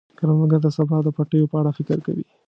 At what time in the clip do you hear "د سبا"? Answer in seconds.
0.63-0.97